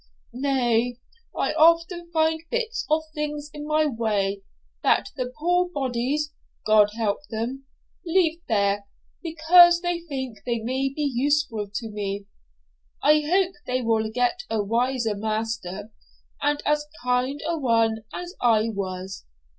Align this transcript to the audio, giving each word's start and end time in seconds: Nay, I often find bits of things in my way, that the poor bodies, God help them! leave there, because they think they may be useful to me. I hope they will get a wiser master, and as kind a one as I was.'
Nay, 0.33 0.97
I 1.37 1.53
often 1.53 2.09
find 2.11 2.41
bits 2.49 2.87
of 2.89 3.03
things 3.13 3.51
in 3.53 3.67
my 3.67 3.85
way, 3.85 4.41
that 4.81 5.09
the 5.15 5.31
poor 5.37 5.69
bodies, 5.69 6.33
God 6.65 6.89
help 6.95 7.19
them! 7.29 7.65
leave 8.03 8.41
there, 8.47 8.87
because 9.21 9.81
they 9.81 9.99
think 9.99 10.39
they 10.43 10.57
may 10.57 10.89
be 10.91 11.03
useful 11.03 11.67
to 11.71 11.89
me. 11.91 12.25
I 13.03 13.19
hope 13.21 13.53
they 13.67 13.83
will 13.83 14.09
get 14.11 14.39
a 14.49 14.63
wiser 14.63 15.15
master, 15.15 15.91
and 16.41 16.63
as 16.65 16.87
kind 17.03 17.39
a 17.47 17.59
one 17.59 17.99
as 18.11 18.33
I 18.41 18.69
was.' 18.69 19.23